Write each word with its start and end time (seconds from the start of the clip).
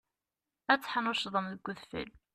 Ad 0.71 0.79
teḥnuccḍem 0.81 1.45
deg 1.53 1.67
udfel. 1.69 2.09